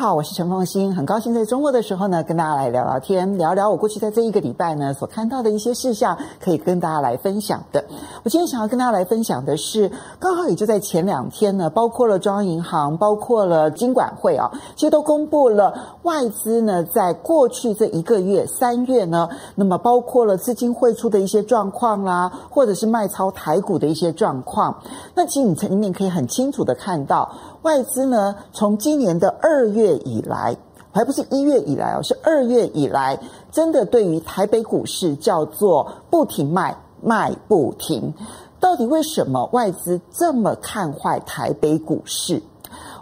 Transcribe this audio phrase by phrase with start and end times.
[0.00, 7.84] 好，我是陈凤欣，很高兴在周末的时候呢，跟大家来聊聊天，聊聊我过去在这一个礼拜呢所看到的一些事项，可以跟大家来分享的。
[8.22, 24.82] 我今天想要跟大家来分享的是，刚好也就在前两天呢，包括了中央银行，包括了金管会啊，其实都公布了外资呢在过去这一个月三月呢，那么包括了资金汇出的一些状况啦，或者是卖超台股的一些状况。
[25.14, 27.30] 那其实你从里面可以很清楚的看到。
[27.62, 30.56] 外资呢，从今年的二月以来，
[30.92, 33.18] 还不是一月以来哦，是二月以来，
[33.52, 38.12] 真的对于台北股市叫做不停卖，卖不停。
[38.58, 42.42] 到底为什么外资这么看坏台北股市？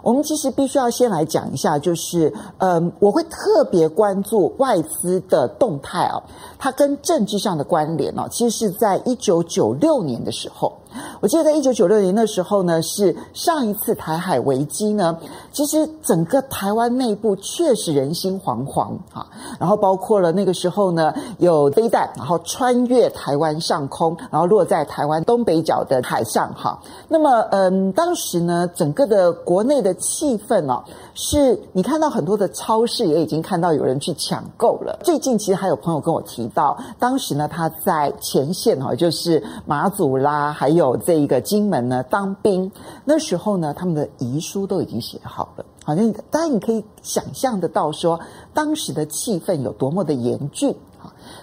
[0.01, 6.23] 我们其实必须要先来讲一下，就是，嗯，我会特别关注外资的动态哦，
[6.57, 10.73] 它跟政治上的关联哦，其实是在一九九六年的时候。
[11.21, 15.17] 我记得在一九九六年的时候呢，是上一次台海危机呢，
[15.51, 19.27] 其实整个台湾内部确实人心惶惶啊。
[19.59, 26.79] 然后包括了那个时候呢，有飞弹，然后穿越台湾上空，然后落在台湾东北角的海上哈。
[27.07, 30.83] 那么，嗯，当时呢，整个的国内的气氛哦，
[31.13, 34.97] 是你看到很多的超市也已经看到有人去抢购了。
[35.03, 40.78] 最近其实还有朋友跟我提到，当时呢他在前线哈，就是马祖啦，还有。
[40.79, 42.71] 有这一个金门呢当兵，
[43.03, 48.19] 那时候呢，他们的遗书都已经写好了，好像当然你可以想象得到说，
[48.53, 50.73] 当时的气氛有多么的严峻。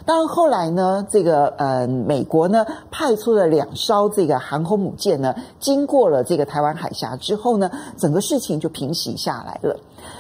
[0.06, 7.68] 当然后来呢，这个呃，美国呢派出了两艘这个航空母舰呢，经过了这个台湾海峡之后呢，
[7.98, 9.76] 整个事情就平息下来了。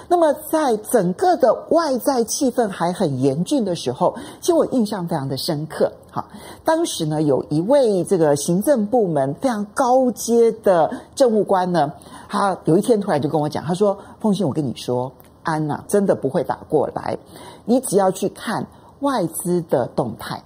[0.08, 5.92] 那么在整个的外在气氛还很严峻的时候，其实我印象非常的深刻。
[6.10, 6.26] 哈，
[6.64, 11.92] 当时呢，有一位这个行政部门非常高阶的政务官呢，
[12.28, 15.12] 他有一天突然就跟我讲，他说：“凤信，我跟你说，
[15.44, 17.16] 安呐，真的不会打过来，
[17.64, 18.66] 你只要去看。”
[19.00, 20.42] 外资的动态，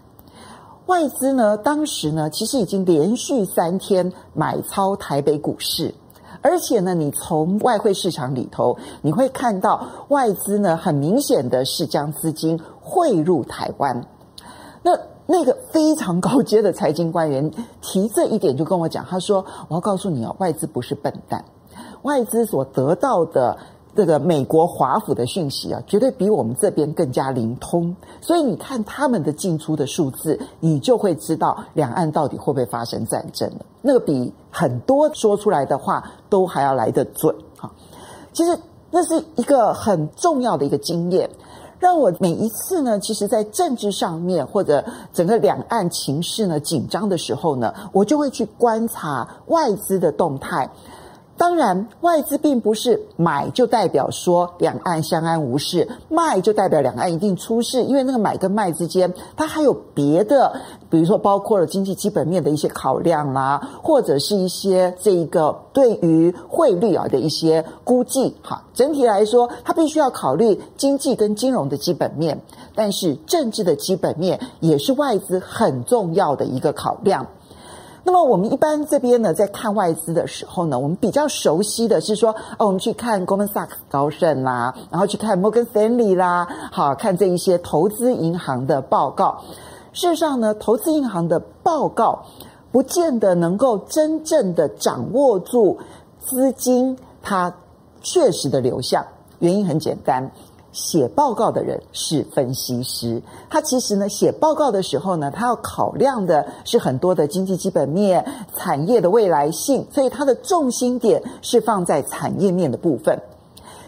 [0.87, 5.94] 外资呢，当时呢，其实已经连续三天买超台北股市，
[6.43, 14.05] 而且呢，你从外汇市场里头，你会看到外资呢，很明显的是将资金汇入台湾。
[14.83, 17.50] 那那个非常高阶的财经官员
[17.81, 21.44] 提这一点，就跟我讲，他说：“我要告诉你哦，外资不是笨蛋，
[22.03, 23.56] 外资所得到的。”
[23.95, 27.95] 这个美国华府的讯息啊，绝对比我们这边更加灵通。
[28.21, 33.67] 所以你看他们的进出的数字，你就会知道两岸到底会不会发生战争了。
[33.83, 37.71] 那个比很多说出来的话都还要来得准哈。
[38.33, 38.59] 其实
[38.91, 41.28] 那是一个很重要的一个经验，
[41.78, 50.71] 让我每一次呢，其实在政治上面或者整个两岸情势呢紧张的时候呢，我就会去观察外资的动态。
[51.41, 57.83] 当然，外资并不是买就代表说两岸相安无事，卖就代表两岸一定出事。
[57.83, 60.53] 因为那个买跟卖之间，它还有别的，
[60.91, 68.37] 比如说包括了经济基本面的一些考量啦，或者是一些这个对于汇率啊的一些估计。
[68.43, 72.43] 哈，整体来说，它必须要考虑经济跟金融的基本面，
[72.75, 77.28] 但是政治的基本面也是外资很重要的一个考量。
[78.03, 89.43] 那么我们一般这边呢，在看外资的时候呢，我们比较熟悉的是说，哦，我们去看 Goldman Sachs 高盛啦，然后去看摩根 Stanley 啦，好，看这一些投资银行的报告。
[89.93, 92.25] 事实上呢，投资银行的报告
[92.72, 95.78] 不见得能够真正的掌握住
[96.19, 97.53] 资金它
[98.00, 99.05] 确实的流向。
[99.41, 100.31] 原因很简单。
[100.73, 108.25] 写报告的人是分析师，他其实呢，写报告的时候呢，他要考量的是很多的经济基本面、
[108.57, 113.21] 产业的未来性，所以他的重心点是放在产业面的部分。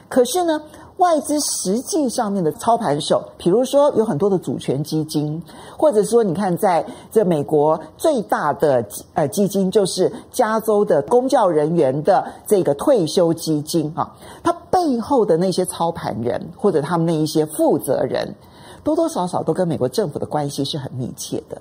[0.08, 0.60] 可是呢，
[0.98, 5.42] 外资实际上面的操盘手，比如说有很多的主权基金，
[5.78, 18.34] 或者说你看，在这美国最大的呃基金就是加州的公教人员的这个退休基金啊，它背后的那些操盘人或者他们那一些负责人，
[18.82, 21.60] 多多少少都跟美国政府的关系是很密切的。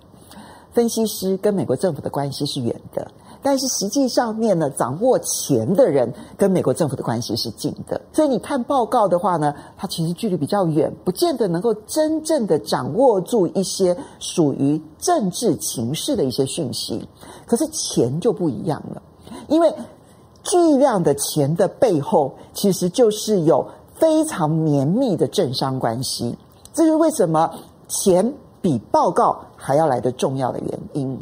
[0.73, 3.05] 分析师跟美国政府的关系是远的。
[3.43, 17.07] 但是实际上面呢，掌握钱的人跟美国政府的关系是近的，所以你看报告的话呢，它其实距离比较远，不见得能够真正的掌握住一些属于政治情势的一些讯息。
[17.47, 19.01] 可是钱就不一样了，
[19.47, 19.73] 因为
[20.43, 26.37] 巨量的钱的背后，其实就是有非常绵密的政商关系。
[26.73, 27.51] 这是为什么
[27.87, 31.19] 钱比报告还要来的重要的原因。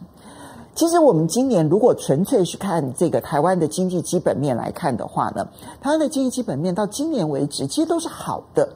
[0.76, 5.46] 其实我们今年如果纯粹是看这个台湾的经济基本面来看的话呢，
[5.82, 8.70] 台湾的经济基本面到今年为止其实都是好的。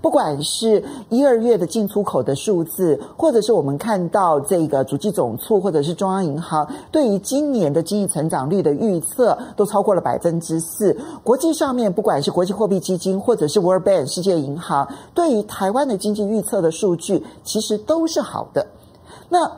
[0.00, 10.96] 不管是一二月的进出口的数字，或者是我们看到这个主机总处或者是中央银行对于今年的经济成长率的预测，都超过了百分之四。
[11.24, 18.66] 国际上面，不管是国际货币基金或者是 World Bank 世界银行，对于台湾的经济预测的数据，其实都是好的。
[19.28, 19.50] 那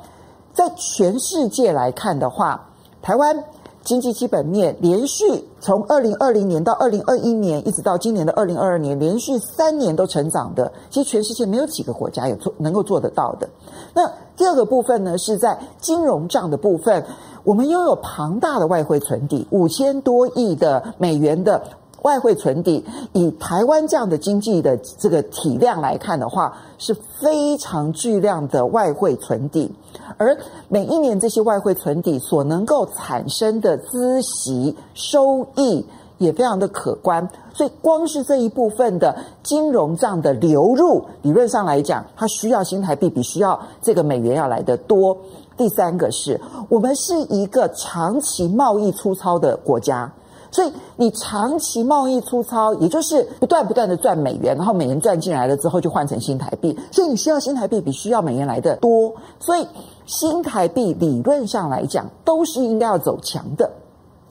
[0.52, 2.68] 在全世界来看的话，
[3.02, 3.44] 台湾。
[3.82, 5.24] 经济基本面连续
[5.58, 13.48] 从二零二零年到二零二一年，一直到今年的二零二二年，连续三年都成长的，其实全世界没有几个国家有做能够做得到的。
[13.94, 14.02] 那
[14.36, 17.04] 第二个部分呢，是在金融账的部分，
[17.42, 21.62] 我们拥有庞大的外汇存底，五千多亿的美元的。
[22.02, 29.70] 外汇存底，以台湾这样的经济的这个体量来看的话，是非常巨量的外汇存底，
[30.16, 30.36] 而
[30.68, 35.84] 每一年这些外汇存底所能够产生的孳息收益
[36.18, 45.16] 也非常的可观，所以光是这一部分的金融账的流入，理论上来讲，它需要新台币比需要这个美元要来得多。
[45.56, 50.10] 第三个是我们是一个长期贸易粗糙的国家。
[50.50, 59.66] 所以你长期贸易粗糙，也就是不断不断的赚美元，然后美元赚进来了之后就换成新台币，所以你需要新台币比需要美元来的多，所以
[60.06, 63.70] 新台币理论上来讲都是应该要走强的。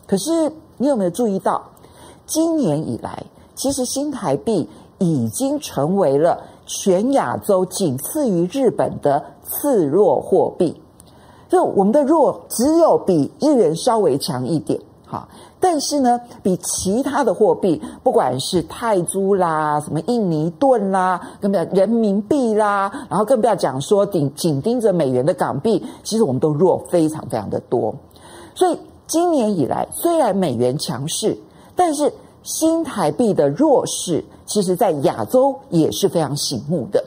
[0.06, 1.64] 可是你有没有注意到，
[2.26, 3.24] 今年以来，
[3.56, 4.68] 其实新台币
[4.98, 10.82] 已经成为了全亚洲仅次于日本的次弱货币，
[11.48, 14.78] 就我们的弱只有比日元稍微强一点。
[15.12, 15.28] 好，
[15.60, 27.92] 但是呢，比其他的货币，不管是泰铢啦、什么印尼盾啦、更不要人民币啦，然后更不要讲说紧紧盯着美元的港币，其实我们都弱非常非常的多。
[28.54, 28.78] 所以
[29.08, 31.36] 今年以来，虽然美元强势，
[31.76, 32.14] 但是
[32.44, 37.04] 新台币的弱势，其实在亚洲也是非常醒目的。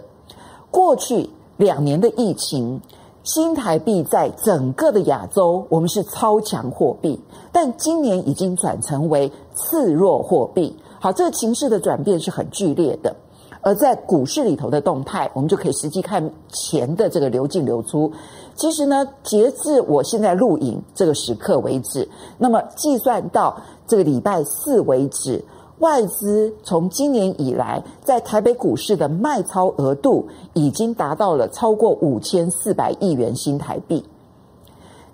[0.72, 2.80] 过去两年的疫情。
[3.24, 7.20] 新台币在整个的亚洲，我们是超强货币，
[7.52, 10.76] 但今年已经转成为次弱货币。
[11.00, 13.14] 好，这个情势的转变是很剧烈的。
[13.60, 18.10] 而在股市里头的动态，我们就可以实际看钱的这个流进流出。
[18.56, 22.08] 其实呢，截至我现在录影这个时刻为止，
[22.38, 25.44] 那么计算到这个礼拜四为止。
[25.82, 34.04] 外资从今年以来在台北股市的卖超额度已经达到了超过五千四百亿元新台币。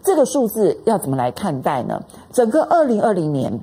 [0.02, 2.02] 这个数字要怎么来看待呢？
[2.32, 3.60] 整个二零二零年，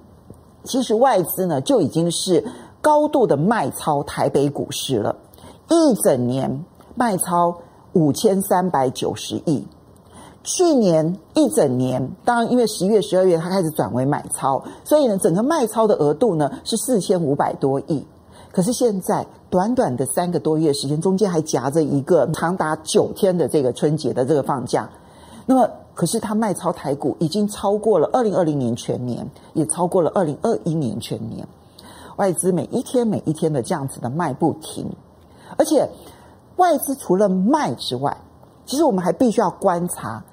[0.64, 2.44] 其实外资呢就已经是
[2.82, 5.16] 高度的卖超台北股市了，
[5.70, 6.66] 一整年
[6.96, 7.56] 卖超
[7.94, 9.68] 五千三百九十亿。
[10.46, 18.06] 去年一整年，当然因为十一月、十二月它开始转为买超，所以呢，整个卖超的额度呢是四千五百多亿。
[18.52, 24.88] 可是现在短短的三个多月时间，中间还夹着一个长达九天的这个春节的这个放假，
[25.48, 31.46] 那么可是它卖超台股已经超过了二零二零年全年，也超过了二零二一年全年。
[32.18, 34.86] 外资每一天每一天的这样子的卖不停，
[35.58, 35.90] 而且
[36.58, 38.16] 外资除了卖之外，
[38.66, 40.24] 其实我们还必须要观察。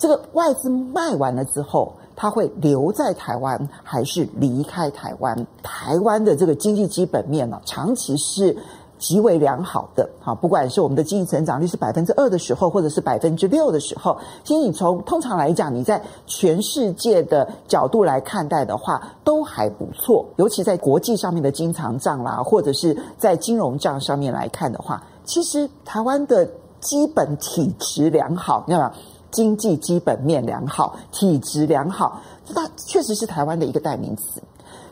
[0.00, 5.46] 这个外资卖完了之后，它会留在台湾还是离开台湾？
[5.62, 8.56] 台湾的这个经济基本面呢，长期是
[8.98, 10.08] 极为良好的。
[10.18, 20.24] 好，不管是我们的经济成长率是百分之二的时候，或者是百分之六的时候，其实你从通常来讲，你在全世界的角度来看待的话，都还不错。
[20.36, 26.48] 尤其在国际上面的经常账啦，或者是在金融账上面来看的话，其实台湾的
[26.80, 28.94] 基本体质良好，你知道吗？
[29.30, 32.20] 经济基本面良好，体质良好，
[32.54, 34.42] 它确实是台湾的一个代名词。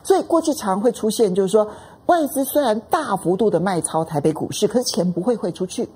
[0.03, 1.69] 所以过去常会出现，就是说
[2.05, 5.87] 外资虽然大幅度的卖超台北股市，可是钱不会汇出去。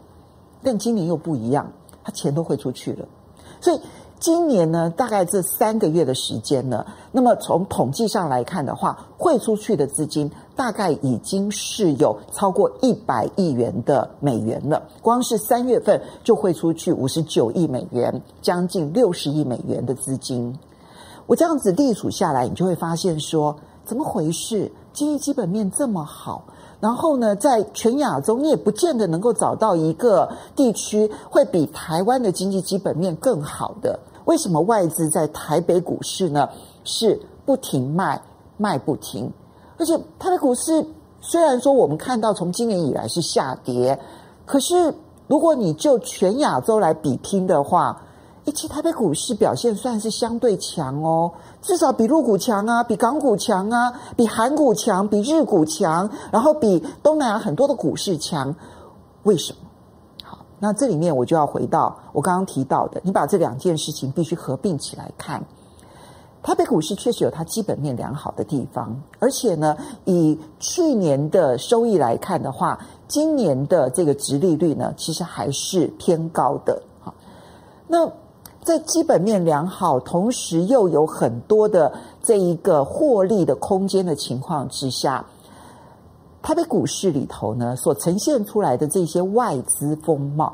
[0.61, 1.71] 但今年又不一样，
[2.03, 3.07] 它钱都汇出去了，
[3.59, 3.79] 所以。
[4.23, 14.81] 今年呢，大概这三个月的时间呢，那么从统计上来看的话，汇出去的资金大概已经是有超过一百亿元的美元了。
[15.01, 20.57] 光是三月份就汇出去五十九亿美元，将近六十亿美元的资金。
[21.27, 23.53] 我这样子列数下来，你就会发现说，
[23.83, 24.71] 怎么回事？
[24.93, 26.45] 经济基本面这么好，
[26.79, 33.99] 然后呢，在全亚洲你也不见得能够找到一个地区会比台湾的经济基本面更好的。
[34.25, 36.47] 为什么外资在台北股市呢？
[36.83, 38.21] 是不停卖，
[38.57, 39.31] 卖不停，
[39.77, 40.85] 而且台北股市
[41.21, 43.97] 虽然说我们看到从今年以来是下跌，
[44.45, 44.93] 可是
[45.27, 48.01] 如果你就全亚洲来比拼的话，
[48.45, 58.53] 诶，其实台北股市表现算是相对强哦，至少比陆股强啊，比港股强啊，比韩股强，比日股强，然后比东南亚很多的股市强。
[59.23, 59.62] 为什么？
[60.63, 65.43] 那这里面我就要回到我刚刚提到的，你把这两件事情必须合并起来看。
[66.41, 72.79] 台北股市确实有它基本面良好的地方，而且呢，以去年的收益来看的话，
[73.09, 76.81] 今年的这个殖利率呢，其实还是偏高的。
[77.01, 77.13] 好，
[77.85, 78.09] 那。
[78.63, 81.91] 在基本面良好，同时又有很多的
[82.21, 85.25] 这一个获利的空间的情况之下，
[86.43, 90.53] 台北股市里头呢，所呈现出来的这些外资风貌，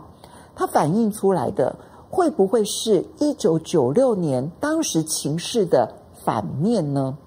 [0.55, 1.75] 它反映出来的
[2.09, 5.91] 会不会是一九九六年当时情势的
[6.23, 7.17] 反面呢？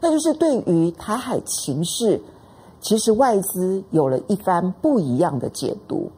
[0.00, 2.22] 那就是对于台海情势，
[2.80, 6.08] 其实外资有了一番不一样的解读。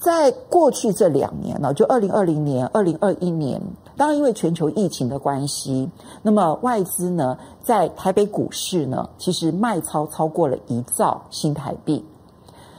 [0.00, 3.62] 在过去这两年呢，就二零二零年、二零二一年，
[3.98, 5.90] 当然因为全球疫情的关系，
[6.22, 12.02] 那么外资呢，在台北股市呢，其实卖超超过了一兆新台币，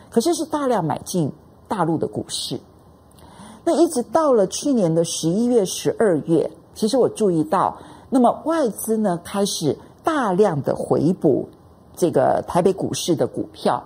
[0.10, 1.30] 可是是大量买进
[1.68, 2.58] 大陆的股市。
[3.66, 7.78] 那一直到了去年的十一月、十二月，其实我注意到，
[8.10, 11.48] 那么外资呢，开始大量的回补
[11.98, 13.84] 这个台北股市的股票。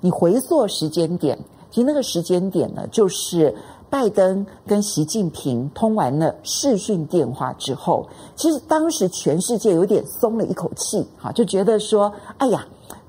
[0.00, 1.38] 你回溯时间点。
[1.70, 3.54] 其实那个时间点呢，就是
[3.90, 12.66] 拜登跟习近平通完了视讯电话之后，其实当时全世界有点松了一口气，哈，就觉得说，哎呀，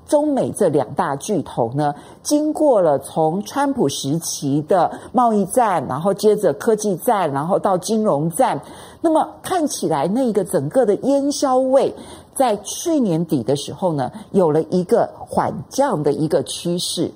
[0.08, 8.58] 中美这两大巨头呢，经过了从川普时期的贸易战，然后接着科技战，然后到金融战，
[9.02, 11.94] 那么看起来那个整个的烟消味，
[12.34, 17.12] 在去年底的时候呢，有了一个缓降的一个趋势。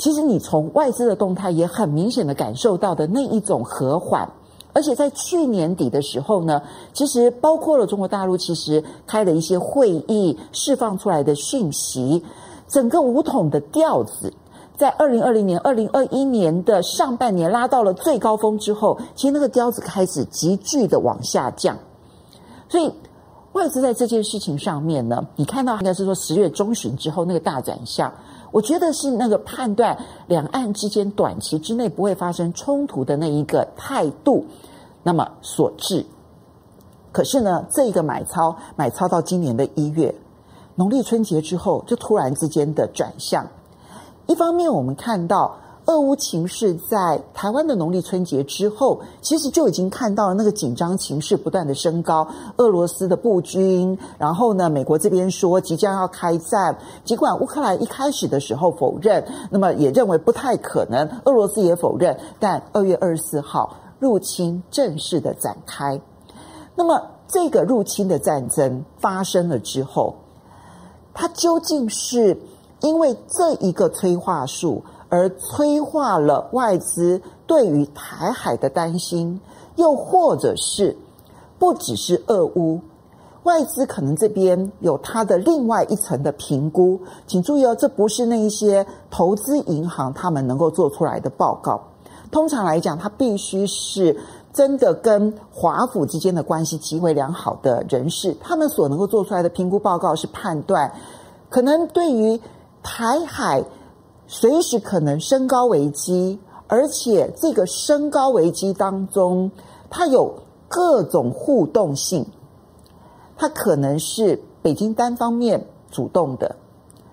[0.00, 4.26] 其实你从外资的动态也很明显的感受到的那一种和缓，
[4.72, 6.62] 而且在去年底的时候呢，
[6.94, 12.24] 其实包括了中国大陆，其实开了一些会议，释放出来的讯息，
[12.66, 14.32] 整个武统的调子，
[14.74, 21.76] 在二零二零年、二零二一年的上半年拉到了最高峰之后，其实那个调子开始急剧的往下降，
[22.70, 22.90] 所以
[23.52, 28.10] 外资在这件事情上面呢，你看到应该是说十月中旬之后那个大转向。
[28.50, 34.46] 我觉得是那个判断两岸之间短期之内不会发生冲突的那一个态度，
[35.02, 36.06] 那么所致。
[37.12, 40.14] 可是呢，这一个买超买超到今年的一月，
[40.74, 43.46] 农历春节之后就突然之间的转向。
[44.26, 45.56] 一方面，我们看到。
[45.86, 52.26] 俄乌情势在台湾的农历春节之后，其实就已经看到了那个紧张情势不断的升高。
[52.58, 62.16] 俄罗斯的布军，然后呢，美国这边说即将要开战，尽管乌克兰一开始的时候否认，那么也认为不太可能，俄罗斯也否认。
[62.38, 66.00] 但二月二十四号，入侵正式的展开。
[66.76, 70.14] 那么这个入侵的战争发生了之后，
[71.12, 72.40] 它究竟是
[72.82, 74.84] 因为这一个催化术？
[75.10, 79.40] 而催化了外资对于台海的担心，
[79.74, 80.96] 又或者是
[81.58, 82.80] 不只是俄乌，
[83.42, 87.00] 外资可能这边有它的另外一层的评估。
[87.26, 91.82] 请注意哦，这不是那一些投资银行他们能够做出来的报告。
[92.30, 94.16] 通常来讲，它必须是
[94.52, 100.92] 真的跟华府之间的关系极为良好的人士，他们所能够做出来的评估报告是判断，
[101.48, 102.40] 可能对于
[102.80, 103.64] 台海。
[104.32, 109.50] 随时可能升高危机，而且这个升高危机当中，
[109.90, 110.32] 它有
[110.68, 112.24] 各种互动性。
[113.36, 116.54] 它可能是北京单方面主动的，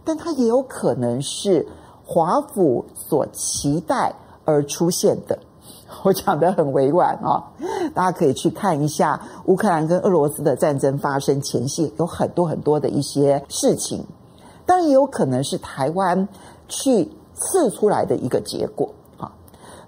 [0.06, 1.68] 但它也有可能是
[2.06, 4.14] 华府所期待
[4.46, 5.40] 而出现的。
[6.04, 7.42] 我讲得很委婉啊，
[7.96, 14.06] 大家可以去看一下乌克兰跟俄罗斯的战争发生前夕，有很多很多的一些事情。
[14.68, 16.28] 当然也有可能是台湾。
[16.68, 19.32] 去刺出来的一个结果，啊，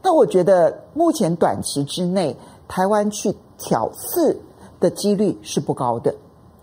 [0.03, 4.39] 那我觉得目前短期之内，台湾去挑刺
[4.79, 6.15] 的几率是不高的，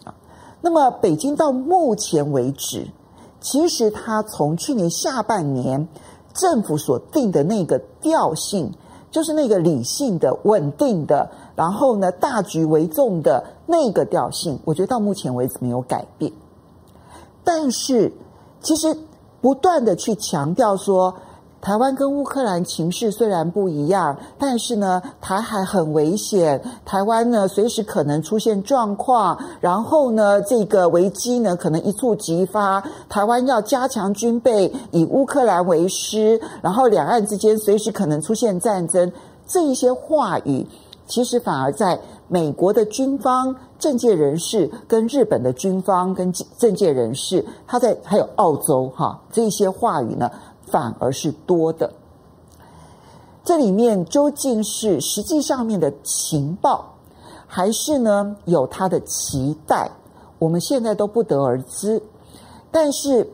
[0.05, 0.15] 啊，
[0.61, 2.87] 那么北京到目前为止，
[3.41, 5.87] 其实它从去年下半年
[6.33, 8.73] 政府所定的那个调性，
[9.11, 16.33] 就是那个理性的、稳定的，然后呢大局为重的那个调性，我觉得到目前为止没有改变，
[17.43, 18.13] 但是
[18.61, 18.97] 其实。
[19.47, 21.15] 不断的去强调说，
[21.61, 39.13] 台湾跟乌克兰情势虽然不一样，但是呢，台海很危险，台湾呢随时可能出现状况，然后呢，这个危机呢可能一触即发，台湾要加强军备，以乌克兰为师，然后两岸之间随时可能出现战争，
[39.47, 40.67] 这一些话语，
[41.07, 50.31] 其实反而在美国的军方政界人士、跟日本的军方跟政界人士，他在还有澳洲哈，这些话语呢，
[50.67, 51.93] 反而是多的。
[53.45, 56.95] 这里面究竟是实际上面的情报，
[57.47, 59.91] 还是呢有他的期待？
[60.39, 62.03] 我们现在都不得而知。
[62.71, 63.27] 但是，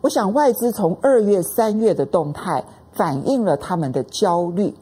[0.00, 4.74] 我想外资从二月、三月的动态，反映了他们的焦虑。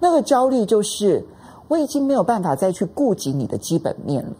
[0.00, 1.24] 那个焦虑就是，
[1.72, 4.32] 我已经没有办法再去顾及你的基本面了。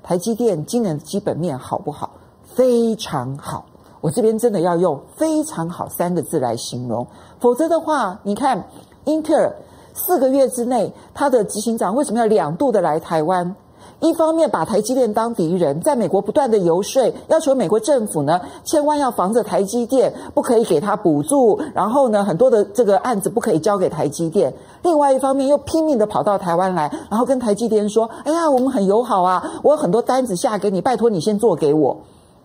[0.00, 2.10] 台积电今年的基本面好不好？
[2.44, 3.66] 非常好。
[4.00, 7.04] 我这边真的要用“非常好”三个字来形容，
[7.40, 8.68] 否则的话，你看。
[9.06, 9.56] 英特尔
[9.94, 13.56] 四个月之内，他的执行长为什么要两度的来台湾？
[14.00, 24.54] 一方面把台积电当敌人，在美国不断的游说，要求美国政府呢，千万要防着台积电，不可以给他补助，然后呢，很多的这个案子不可以交给台积电。
[24.82, 31.96] 另外一方面，又拼命的跑到台湾来，然后跟台积电说：“哎呀，我们很友好啊，我有很多单子下给你，拜托你先做给我。”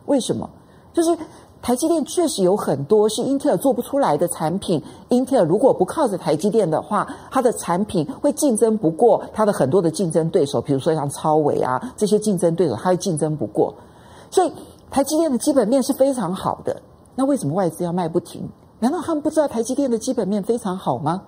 [0.08, 0.50] 为什么？
[0.92, 1.16] 就是。
[1.64, 4.84] 台积电确实有很多是英特尔做不出来的产品。
[5.08, 13.74] 英特尔如果不靠着台积电的话，它的产品会竞争不过它的很多的竞争对手，比如说像超微啊这些竞争对手，它会竞争不过。
[14.30, 14.52] 所以
[14.92, 16.82] 台积电的基本面是非常好的。
[17.16, 18.46] 那为什么外资要卖不停？
[18.80, 21.22] 难道他们不知道台积电的基本面非常好吗？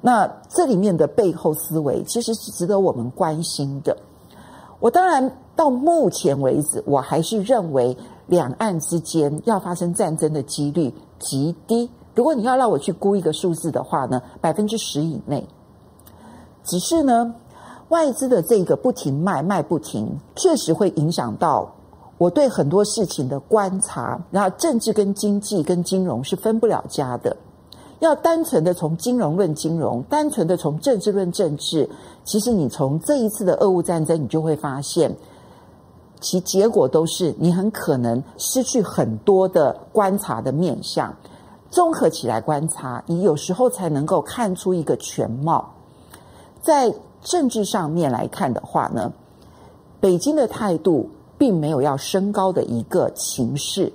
[0.00, 3.96] 那这里面的背后思维其实是值得我们关心的。
[4.78, 7.96] 我当然到目前为止，我还是认为。
[8.26, 11.90] 两岸之间要发生战争的几率极低。
[12.14, 15.46] 如果你要让我去估一个数字的话呢，百分之十以内。
[16.64, 17.34] 只是呢，
[17.90, 21.70] 外资的这个不停卖卖不停，确实会影响到
[22.18, 24.20] 我对很多事情的观察。
[24.30, 27.36] 然后，政治跟经济跟金融是分不了家的。
[28.00, 31.88] 要单纯的从金融论金融，单纯的从政治论政治，
[32.24, 35.14] 其实你从这一次的俄乌战争，你就会发现。
[36.20, 41.14] 其结果都是你很可能失去很多的观察的面向，
[41.70, 45.72] 综合起来观察，你有时候才能够看出一个全貌。
[46.62, 49.12] 在政治上面来看的话呢，
[50.00, 53.92] 北京的态度并没有要升高的一个情势。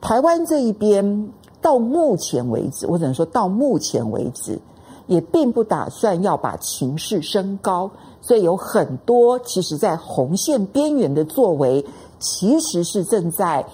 [0.00, 4.58] 台湾这一边到目前为止，我只能说到目前为止，
[5.06, 7.90] 也并不打算要把情势升高。
[8.20, 11.84] 所以有很多其实，在红线边缘的作为，
[12.18, 13.66] 其实是正在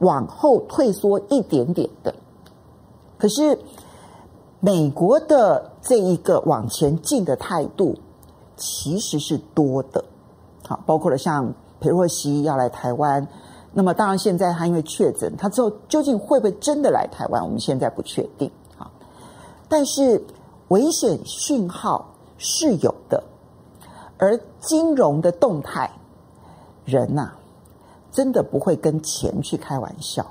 [0.00, 2.14] 往后退缩一点点的。
[3.16, 3.58] 可是，
[4.60, 7.96] 美国的这一个往前进的态度，
[8.56, 10.04] 其实是多的。
[10.68, 13.26] 好，包括了像裴洛西要来台湾，
[13.72, 18.50] 那么当然现在他因为确诊，他之后究竟会不会真的来台湾，我们现在不确定。
[18.76, 18.90] 好，
[19.70, 20.22] 但是
[20.68, 23.22] 危险讯号是有的。
[24.18, 25.90] 而金融的动态，
[26.86, 27.36] 人呐、啊，
[28.10, 30.24] 真的不会跟钱去开玩笑。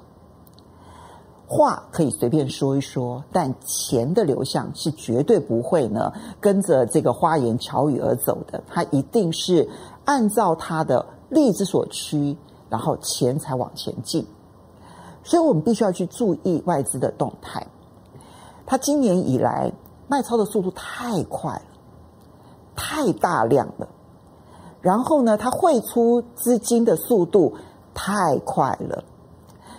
[1.48, 8.64] 话可以随便说一说，但钱的流向是绝对不会呢跟着这个花言巧语而走的。
[8.68, 9.70] 它一定是
[10.06, 12.36] 按照它的利之所趋，
[12.68, 14.26] 然后钱才往前进。
[15.24, 17.68] 所以我们必须要去注意外资的动态。
[18.66, 19.72] 它今年以来
[20.08, 21.62] 卖超的速度太快了。
[22.78, 23.88] 太大量了，
[24.82, 27.56] 然后呢，它汇出资金的速度
[27.94, 29.02] 太快了，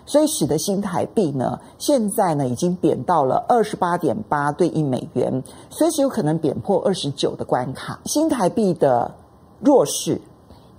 [0.07, 8.01] 所以使得新台币呢，现在呢已经贬到了二十八点八对一美元，随时有可能贬破二十九的关卡。
[8.07, 9.15] 新台币的
[9.61, 10.19] 弱势，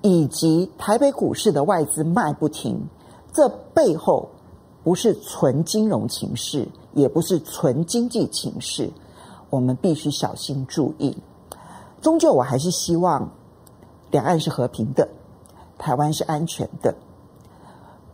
[0.02, 2.84] 以及台北股市的外资卖不停，
[3.32, 4.28] 这背后
[4.84, 8.90] 不是纯金融情势，也不是纯经济情势，
[9.50, 11.18] 我们必须小心注意。
[12.02, 13.30] 终究，我还是希望
[14.12, 15.08] 两岸是和平的，
[15.78, 16.94] 台湾是安全的。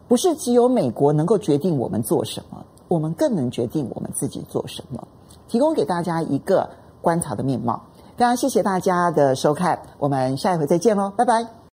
[0.08, 5.08] 不是只有美国能够决定我们做什么，我们更能决定我们自己做什么。
[5.48, 6.70] 提供给大家一个
[7.02, 7.82] 观察的面貌。
[8.16, 11.63] 非常谢谢大家的收看，我们下一回再见喽，拜拜。